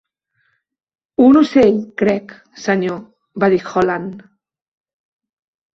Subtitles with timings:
[1.25, 2.33] "Un ocell, crec,
[2.65, 2.99] senyor",
[3.45, 4.21] va dir Holland.